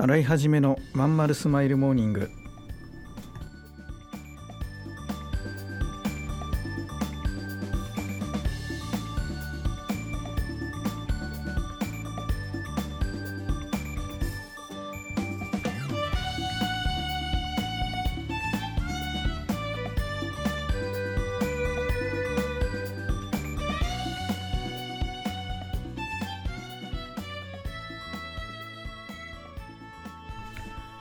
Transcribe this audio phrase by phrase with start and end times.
[0.00, 2.30] 洗い始めのまんまるスマイルモーニング。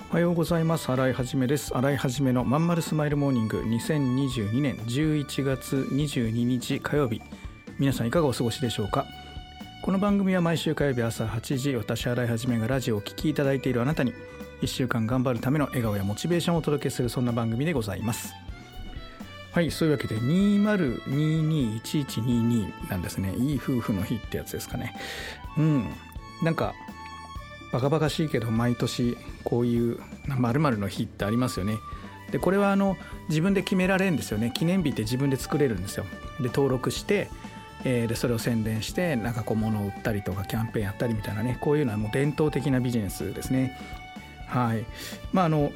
[0.10, 0.90] おはようございます。
[0.90, 1.76] 洗いはじめです。
[1.76, 3.60] 洗いはじめのまんまるスマイルモーニング。
[3.60, 7.22] 2022年11月22日火曜日。
[7.78, 9.06] 皆さんいかがお過ごしでしょうか？
[9.84, 14.14] この番組は毎週火曜日朝8時私洗いはじめがラジオをお聴きいただいているあなたに
[14.62, 18.34] 1週間頑張るための笑顔やモチベーションをお届けするそんな番組でございます。
[19.52, 23.36] はいそういうわけで20221122なんですね。
[23.36, 24.96] いい夫婦の日ってやつですかね。
[25.58, 25.90] うん。
[26.42, 26.74] なんか
[27.72, 31.78] バカバカしいけど毎年こういう〇〇の日ってありますよね。
[32.32, 32.98] でこれはあの
[33.30, 36.06] 自分で決められるんですよね記念日って自分で作れるんですよ。
[36.40, 37.30] で登録して、
[37.86, 43.78] えー、でそれを宣伝してなんかこう物を売ったりとかキャンペーンやったりみたいなねこういうのはもう伝統的なビジネスですね。
[44.48, 44.86] はい
[45.34, 45.72] まああの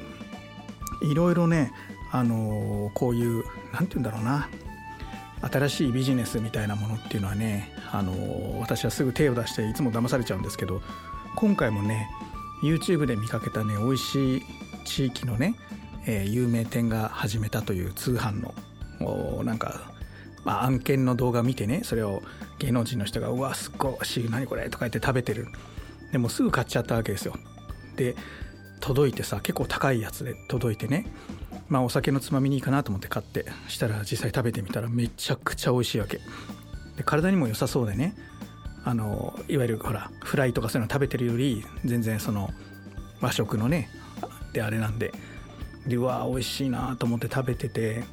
[1.02, 1.72] いろいろね
[2.10, 4.48] あのこういう何て言うんだろうな
[5.50, 10.82] 新しいビジネスみたいなものっていうのはねあの私はすぐ手を出していつも騙されちゃうんですけど
[11.36, 12.10] 今回もね
[12.62, 14.42] YouTube で見かけたね美味しい
[14.84, 15.54] 地域のね、
[16.06, 18.54] えー、有名店が始めたという通販の
[19.44, 19.92] なんか、
[20.44, 22.22] まあ、案件の動画見てねそれを
[22.58, 25.48] 芸能人の人が「うわすっごいしい何これ」とか言って食べてる。
[26.12, 27.34] でもすぐ買っちゃったわけですよ。
[27.96, 28.14] で
[28.80, 31.06] 届いてさ結構高いやつで届いてね
[31.68, 36.20] まあお酒のつまみにいいかなと思って買ってしたら実際食べてみたらめちゃくちゃ美味しいわけ。
[36.96, 38.14] で体にも良さそうでね
[38.84, 42.50] あのいわゆるほらフライとかそういうの食べてるより全然その
[43.20, 43.88] 和食のね
[44.52, 45.12] であれなんで
[45.86, 48.04] でうわ美味しいなと思って食べてて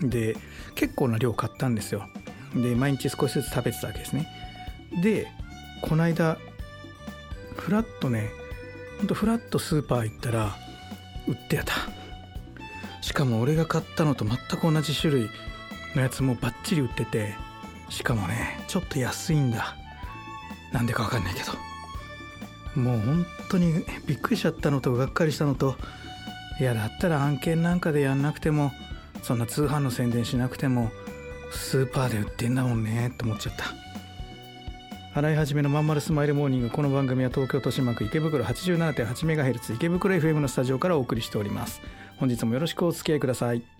[0.00, 0.36] で
[0.74, 2.06] 結構な量買ったんですよ。
[2.54, 4.28] で毎日少しずつ食べてたわけですね。
[5.02, 5.28] で
[5.82, 6.38] この間
[7.56, 8.30] フラッとね
[8.98, 10.56] ほんとフラッとスーパー行ったら
[11.28, 11.74] 売ってやった。
[13.02, 15.30] しかも俺が買ったのと全く同じ種類
[15.94, 17.34] のやつもバッチリ売ってて
[17.88, 19.74] しかもねちょっと安いんだ。
[20.72, 21.52] なんでか分かんないけど。
[22.80, 25.74] もう本当にびっくりしちゃったのとがっかりしたのと
[26.60, 28.70] いやだったら案件なんかでやんなくても
[29.22, 30.92] そんな通販の宣伝しなくても
[31.50, 33.64] スーパーで売ってんだもんねって思っちゃった。
[35.12, 41.82] 洗い始めのまんまるスマイルモーニングこの番組は東京豊島区池袋 87.8MHz 池袋 FM のスタジオからお送りしております。
[42.18, 43.79] 本日もよろしくお付き合いください。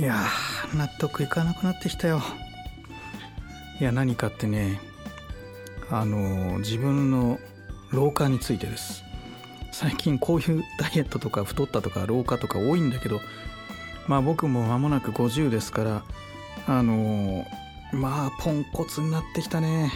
[0.00, 0.16] いや
[0.74, 2.22] 納得いかなくなってきたよ。
[3.78, 4.80] いや何かってね
[5.90, 7.38] あの自分の
[7.90, 9.04] 老化についてです。
[9.72, 13.20] 最近こういうダイエットとか太ったとか老化とか多いんだけど
[14.08, 16.02] まあ僕も間もなく50ですから
[16.66, 17.44] あの
[17.92, 19.92] まあポンコツになってきたね。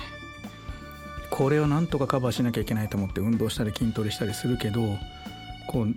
[1.31, 4.83] これをなんとかカバーしなきゃいけないと思って運動したり筋トレしたりするけど
[5.67, 5.95] こう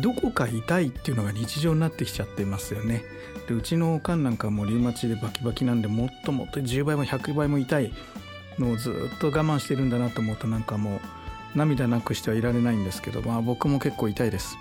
[0.00, 3.02] どこか痛いっていうのが日常になってきちゃってますよね。
[3.48, 7.92] でうちのおかんなんかもリウマチでバキバキなんでもっともっと10倍も100倍も痛い
[8.58, 11.00] のをずっと我慢してるんだなと思うとなんかも
[11.54, 14.56] う涙なくしてはいられないんですけどまあ僕も結構痛いです。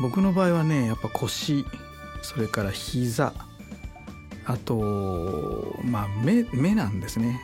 [0.00, 1.64] 僕の場合はねやっぱ腰
[2.22, 3.32] それから膝
[4.46, 7.40] あとまあ目目なんですね、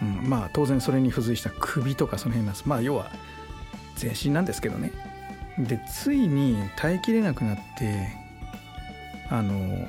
[0.00, 2.68] うん、まあ当然それに付随した首とかその辺なんです。
[2.68, 3.10] まあ要は
[3.96, 4.92] 全身なんですけどね。
[5.58, 8.21] でついに耐えきれなくなって
[9.32, 9.88] あの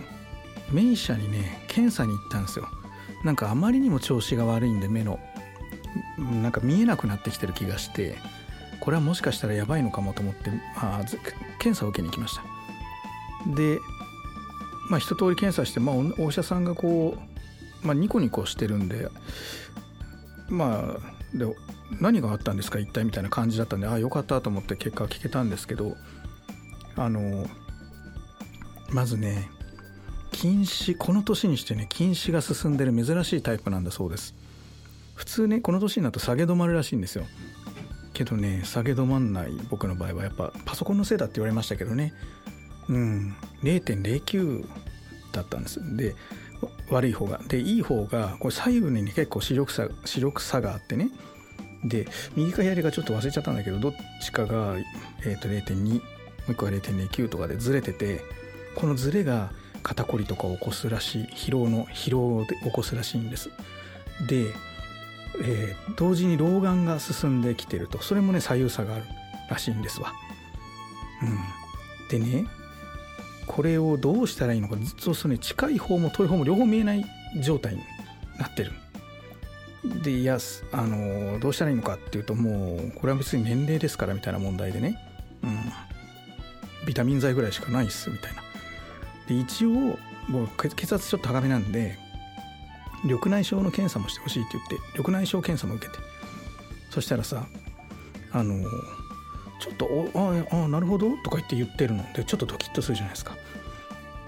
[0.72, 2.70] 目医者にね検査に行ったんですよ。
[3.26, 5.20] なんかあまりにも調子が悪いんで目の。
[6.42, 8.18] なんか見えなくなってきてる気がして
[8.80, 11.04] これはもしかしたらやばいのかもと思ってまあ
[11.60, 12.44] 検査を受けに行きました。
[13.54, 13.80] で
[14.90, 17.18] まあ一通り検査して、まあ、お医者さんがこ
[17.84, 19.10] う、まあ、ニコニコしてるんで
[20.48, 21.46] まあで
[22.00, 25.98] 何があったんですか一体みたいな感じだったんでああよかったと思って結果聞けたんですけど
[26.96, 27.46] あの
[28.94, 29.50] まずね
[30.32, 34.36] 近視この年にしてね近視が進んでる珍しいタイプなんだそうです。
[35.16, 37.26] 普通ねこの年になると下げ止まるらしいんですよ。
[38.14, 42.14] けどね下げ止まんない僕の場合はやっぱパソコンのせいだって言われましたけどね。
[42.90, 44.68] うん0.09
[45.32, 45.80] だったんです。
[45.96, 46.16] で
[46.90, 47.40] 悪い方が。
[47.48, 51.10] でいい方がこれ左右に、ね、結構視力差視力差があってね。
[51.84, 54.78] で右か左かちょっと忘れちゃったんだけどどっちかが、
[55.26, 56.02] えー、と0.2も
[56.50, 58.22] う一個が0.09とかでずれてて
[58.76, 59.52] このずれが
[59.84, 63.50] 肩こりとかを起こすらしい疲労の疲労を起こすらしいんです。
[64.28, 64.54] で、
[65.44, 68.02] えー、同時に老眼が進んできてると。
[68.02, 69.04] それもね左右差がある
[69.50, 70.14] らしいんですわ。
[71.22, 72.20] うん。
[72.20, 72.46] でね
[73.46, 77.06] これをどうしたらいいのかずっとそ、ね、近い方も遠い方も両方見えない
[77.42, 77.82] 状態に
[78.40, 78.72] なってる。
[80.02, 80.38] でいや
[80.72, 84.98] あのどうしたらいいのかっていうともうこれは別に年齢ですからみたいな問題でね。
[85.44, 85.60] うん。
[86.86, 88.43] ビタミン剤ぐらいしかないっすみたいな。
[89.28, 89.70] で一応
[90.28, 91.98] もう血圧ちょっと高めなんで
[93.04, 96.14] 緑内障の検査もしてほしいって言って緑内障検査も受けて。
[96.94, 97.48] そしたらさ
[98.32, 98.70] あの
[99.60, 103.36] ちょっと「ああなるほど」とか言って言ってるのでちょっとドキッとするじゃないですか。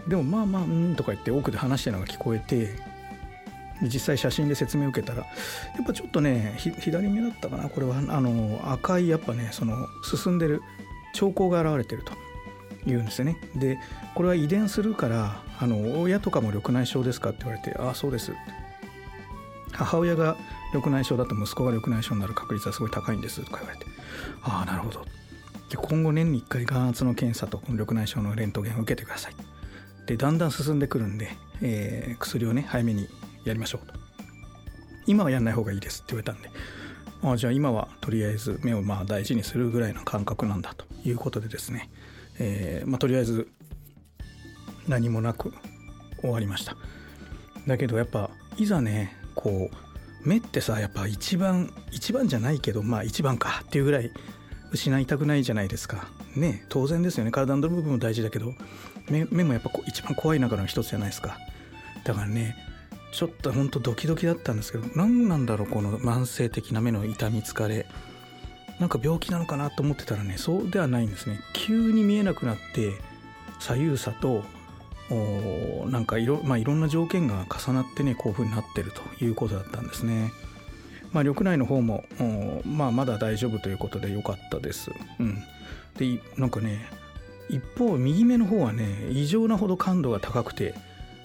[0.07, 2.75] でもまあまあうんとか言って奥で話してるのが聞こえて
[3.83, 5.25] 実際写真で説明を受けたらや
[5.83, 7.98] っぱちょっとね左目だったかなこれは。
[7.98, 10.63] あの赤いやっぱねその進んでる
[11.13, 12.13] 兆候が現れてると。
[12.85, 13.37] 言うんですよね。
[13.55, 13.79] で
[14.13, 18.33] これは遺伝するからあの親とかも緑内障ですかって言われてああそうです。
[19.71, 20.37] 母親が
[20.73, 23.85] 緑内障だと息子が緑内障になる確率はすごい高いんですとか言われて。
[24.43, 25.05] ああなるほど。
[25.69, 29.35] で今後年に1回眼圧の検査と緑内障のレントゲンを受けてください。
[30.05, 31.29] でだんだん進んでくるんで、
[31.61, 33.07] えー、薬をね早めに
[33.43, 33.93] やりましょうと。
[35.07, 36.49] 今はやんない方がいいですって言われたんで。
[37.23, 41.89] あじゃあ今はとりあえず目をまあ大事にするぐらいの感覚なんだということでですね、
[42.39, 43.47] えー、まあ、とりあえず
[44.87, 45.53] 何もなく
[46.21, 46.75] 終わりました。
[47.67, 54.11] だけどやっぱいざねこう目ってさやっぱ一番一番じゃないけどまあ一番かっていうぐらい
[54.71, 56.07] 失いたくないじゃないですか。
[56.35, 57.31] ね当然ですよね。
[57.31, 58.53] 体の部分も大事だけど
[59.09, 61.38] 目目もやっぱ一番怖い中の一つじゃないですか。
[62.03, 62.55] だからね
[63.11, 67.85] ちょっとほんとドキドキだったんですけど何なんだろうこの慢性的な目の痛み疲れ。
[68.80, 72.94] なんか病気なのかなと思ってたらねそうではないんですね急に見えなくなって
[73.60, 74.44] 左右差と
[75.88, 80.31] なんかいろ,、まあ、いろんな条件が重なってねこういう風になってるということだったんですね。
[81.12, 82.04] まあ、緑内の方も、
[82.66, 84.92] まあ、まだ大丈夫ということで良かったです。
[85.19, 85.42] うん、
[85.98, 86.89] でなんかね
[87.50, 90.74] 一方右目の方はね異常なほど感度が高くて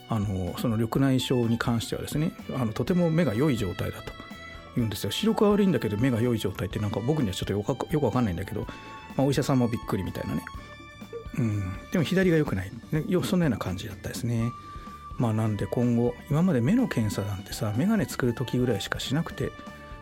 [0.09, 4.13] あのその緑内障に関してはですねあのとても目が良い状態だと
[4.81, 5.11] 言うんですよ。
[5.11, 8.67] 視力は悪いんだけど目が良い状態ってなんか僕にはちょっとよくよく分かんないんだけど、ま
[9.19, 10.43] あ、お医者さんもびっくりみたいなね、
[11.39, 14.51] うん、でも左が良くない、ね、そんなような感じだったですね。
[15.19, 19.53] まあなんで今後今まで目の検査なんてさ眼鏡作る時ぐらいしかしなくて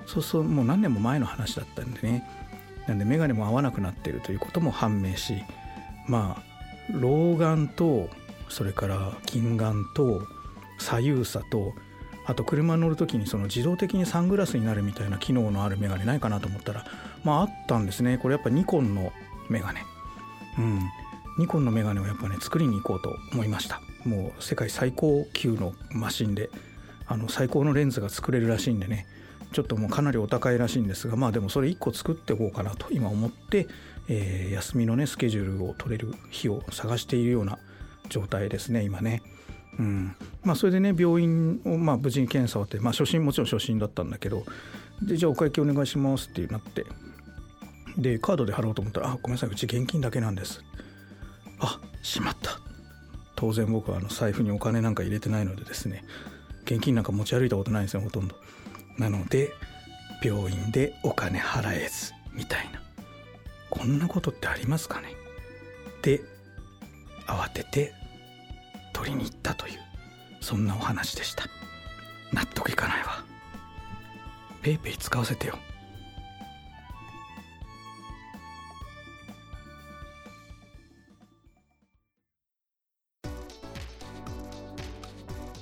[0.07, 2.25] そうそうもう何年も前の話だったんでね。
[2.87, 5.35] なんで眼鏡も合わなくなっているということも判明し
[6.07, 6.43] まあ
[6.93, 8.09] 老眼と
[8.49, 10.23] それから近眼と
[10.79, 11.75] 左右差と
[12.29, 16.85] あと車に乗る時にその自動的にサングラスになるみたいな機能のあるメガネないかなと思ったら
[17.25, 18.19] まああったんですね。
[18.19, 19.13] これやっぱニコンの
[19.49, 19.83] メガネ。
[20.59, 20.81] うん。
[21.39, 23.81] ニコンのメガネをやっぱね作りに行こうと思いました。
[24.05, 26.51] もう世界最高級のマシンで
[27.07, 29.07] あの最高のレンズが作れるらしいんでね。
[29.53, 33.67] ちょっともうかなりお高いらしいんですがまあでもそれ1個作っておこうかなと今思って、
[34.07, 37.59] えー、休みのねスケジュールを取れる日を探しているような
[38.11, 39.23] 状態ですね今ね。
[39.79, 40.17] うん。
[40.43, 44.45] まあ、それでね病院をまあ無事に検査をって、まあ、初診もちろん初診だったんだけど
[45.03, 46.85] でじゃあお会計お願いしますってなって
[47.97, 50.63] でカードで払おうと思ったら「あごめんなさいうち現金だけなんです」
[51.61, 52.61] あしまった。
[53.35, 56.05] 当然僕はあの財布にお金なんか入れてないのでですね
[56.65, 58.35] 現金なんか持ち歩いたことないんですよほとんど。
[58.99, 59.53] なので
[60.23, 62.83] 病院でお金払えずみたいな。
[63.71, 65.15] こんなことってありますかね。
[66.03, 66.21] で
[67.27, 67.93] 慌てて
[68.99, 69.79] 取りに行ったという
[70.41, 71.45] そんなお話でした。
[72.33, 73.25] 納得いかないわ。
[74.61, 75.57] ペイペイ使わせてよ。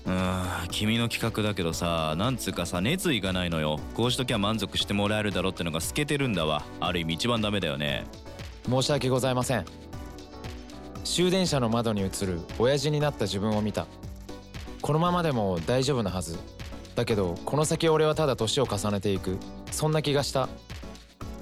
[0.06, 3.78] うん君の企画だけどさなんつうかさ熱意がないのよ。
[3.92, 6.64] こうしときゃ満足してもらえるだろってのが透けてるんだわ。
[6.80, 8.06] ある意味一番ダメだよね。
[8.66, 9.85] 申し訳ございません
[11.06, 13.86] 終電車の窓に映る親父になった自分を見た。
[14.82, 16.36] このままでも大丈夫なはず。
[16.96, 19.38] だけどこの先俺はただ年を重ねていく。
[19.70, 20.48] そんな気がした。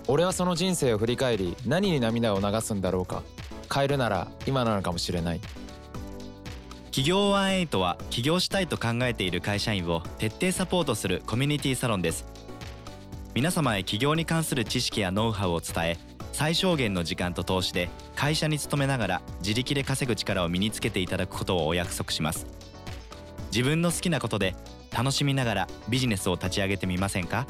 [0.06, 3.22] 俺はその人生を振り返り何に涙を流すんだろうか。
[3.74, 5.40] 変えるなら今なのかもしれない。
[6.86, 12.26] 企業ワンエイトは起業したいと考えている会社員を徹底サポートするコミュニティサロンです。
[13.34, 22.44] 皆様へ起業に関する知識やノウハウを伝え最小限の時間と投資で会社に勤めながら自力で稼ぐ力を身につけていただくことをお約束します。
[23.52, 24.56] 自分の好きなことで
[24.92, 27.46] 楽しみながらビジネスを立ち上げてみませんか？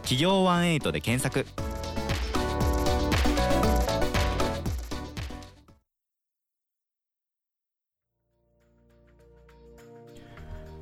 [0.00, 1.46] 企業ワンエイトで検索。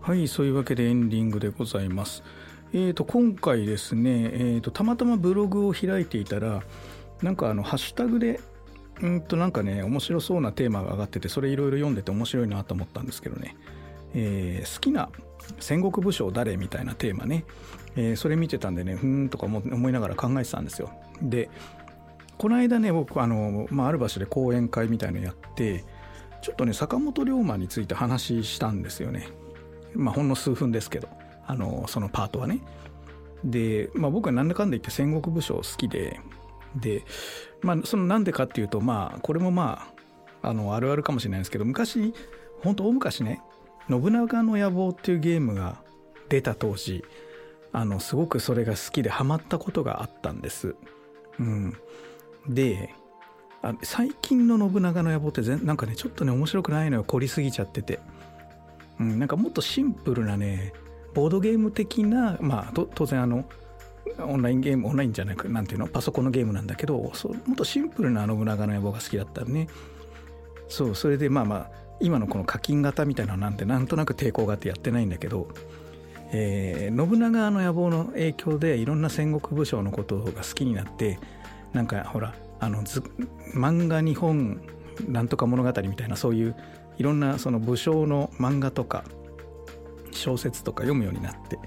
[0.00, 2.22] はいそういうわけでエンディングでございます。
[2.76, 6.60] えーと今回ですね、えーとたまたまブログを開いていたら
[7.22, 8.40] なんかあのハッシュタグで
[9.00, 13.56] うんとなんかね面白そうなテーマが上がっててそれいろいろ読んでて面白いなと思ったんですけどね、
[14.12, 15.08] えー好きな
[15.60, 17.44] 戦国武将誰みたいなテーマね、
[17.94, 20.90] えーそれ見てたんでねふーんとか思思いながら考えてたんですよ。
[21.22, 21.50] で
[22.38, 25.84] この間ね僕あの、まあ、ある場所で講演会みたいのやって
[26.42, 29.28] ちょっとね坂本龍馬について話したんですよね。
[29.94, 31.08] まあほんの数分ですけど。
[31.46, 32.60] あのそのパートはね。
[33.44, 36.20] で、まあ、僕はなんだかんだ言って戦国武将好きで
[36.76, 37.04] で
[37.60, 39.86] まあそのなんでかっていうとまあこれもま
[40.42, 42.14] ああのあるあるかもしれないですけど昔
[42.62, 43.42] 本当大昔ね
[43.88, 45.82] 「信長の野望」っていうゲームが
[46.28, 47.04] 出た当時
[47.72, 50.76] あのすごくそれが好きでハマったことがあったんです。
[51.38, 51.76] うん、
[52.48, 52.94] で
[53.62, 57.04] あ最近の信長の野望ってなんかねちょっとね面白くないのよ。
[57.04, 57.98] 凝りすぎちゃってて、
[59.00, 60.72] うん、なんかもっとシンプルなね
[61.14, 63.44] ボードゲーム的なまあ当然あの
[64.18, 69.68] オンラインゲームオンラインじゃなくなんていうのパソコンのゲームなんだけどもっとシンプルな信長の野望が好きだったのね。
[70.68, 75.48] そうそれでまあまあ今のこの課金型みたいなのなんてなんとなく抵抗があってやってないんだけど、
[76.32, 81.18] えー信長の野望の影響でいろんな戦国武将のことが好きになって
[81.72, 82.82] なんかほらあの
[83.54, 84.60] 漫画日本
[85.08, 86.56] なんとか物語みたいなそういう
[86.98, 89.04] いろんなその武将の漫画とか
[90.16, 91.58] 小説とか読むようになって、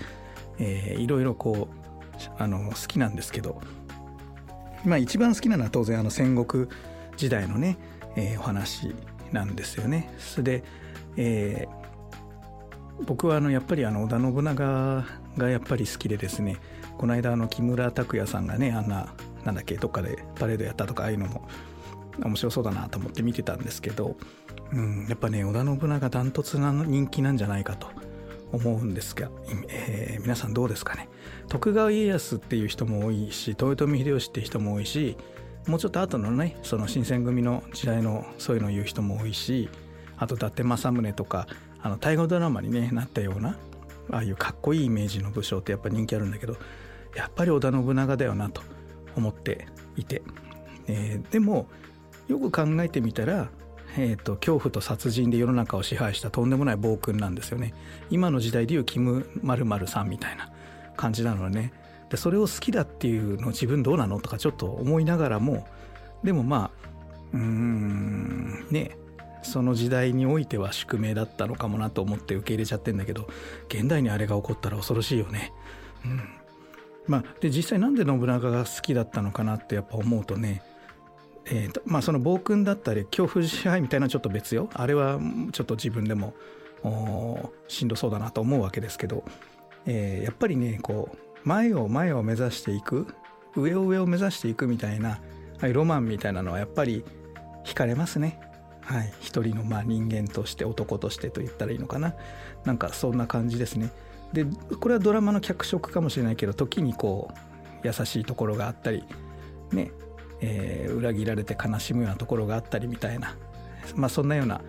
[0.59, 1.87] えーいろいろこう
[2.37, 3.61] あの好きなんですけど
[4.83, 6.67] まあ一番好きなのは当然あの戦国
[7.15, 7.77] 時代のね、
[8.15, 8.95] えーお話
[9.31, 10.13] なんですよね。
[10.39, 10.63] で、
[11.15, 11.77] えー
[13.05, 15.05] 僕はあのやっぱりあの織田信長
[15.37, 16.57] がやっぱり好きでですね
[16.97, 19.13] この間あの木村拓哉さんがねあんな
[19.45, 21.47] なんだっけどっかでパレードやったとかああいうのも
[22.19, 24.17] 面白そうだなと思って見てたんですけど、
[24.73, 27.87] うん、やっぱね織田信長ダントツな人気なんじゃないかと
[28.51, 29.29] 思うんですが、
[29.69, 31.07] えー皆さんどうですかね？
[31.47, 35.15] 徳川家康っていう人も多いし豊臣秀吉っていう人も多いし
[35.67, 39.69] もうちょっと後のねその新選組の時代のそういうのを言う人も多いし
[40.17, 41.47] あと伊達政宗とか
[41.81, 43.57] あの大河ドラマに、ね、なったような
[44.09, 46.57] ああいうかっこいいイメージの武将ってやっぱ人気あるんだけど
[47.15, 48.61] やっぱり織田信長だよなと
[49.15, 50.21] 思っていて、
[50.87, 51.67] えーでも
[52.27, 53.49] よく考えてみたら、
[53.97, 57.73] えー、と恐怖と殺人で世の中を支配したとんでもない暴君なんですよね。
[58.09, 60.51] 今の時代でいうキム〇〇さんみたいな
[60.95, 61.73] 感じなのね。
[62.09, 65.67] でそれを好きだっていうの自分どうなのとかちょっと思いながらも
[66.23, 66.87] でもまあ
[67.33, 68.97] うーんね
[69.41, 73.27] その時代においては宿命だったのかもなと思って受け入れちゃってんだけど
[73.67, 75.53] 現代にあれが起こったら恐ろしいよね。
[76.05, 76.21] うん。
[77.07, 80.61] まあ、で実際なんで信長が好きだったのかなってやっぱ思うとね
[81.49, 85.19] えーとまあ、その暴君だったり恐怖支配みたいなのはちょっと別よあれは
[85.51, 86.33] ちょっと自分でも
[87.67, 89.23] しんどそうだなと思うわけですけど、
[89.85, 93.07] えーやっぱりねこう前を前を目指していく
[93.55, 95.19] 上を上を目指していくみたいなあ
[95.61, 97.03] あいロマンみたいなのはやっぱり
[97.63, 98.39] 惹かれますね。
[98.81, 102.15] はい、一人のまあ人間として男としてと言ったらいいのかな
[102.63, 103.91] なんかそんな感じですね。
[104.31, 104.45] で
[104.79, 107.31] これはドラマの脚色かもしれないけど時にこ
[107.83, 109.03] う優しいところがあったり
[109.71, 109.91] ね
[110.41, 113.35] えー裏切られて悲しむようなところがあったりみたいな
[113.95, 114.61] まあそんなような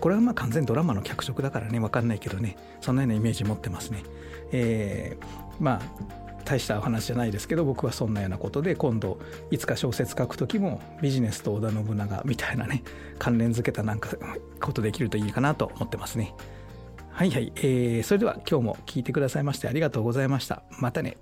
[0.00, 4.02] これはまあ完全ドラマの脚色だからね分かんないけどねそんなようなイメージ持ってますね。
[4.52, 5.24] えー
[5.62, 5.82] まあ
[6.44, 9.20] 大したお話じゃないですけど僕はそんなようなことで今度
[9.52, 12.82] いつか小説書く時もビジネスと織田信長みたいなね
[13.20, 14.16] 関連づけたなんか
[14.60, 16.34] ことできるといいかなと思ってますね。
[17.12, 20.62] はいはい、えーそれでは今日も聞いてくださいましてありがとうございました。
[20.80, 21.18] またね。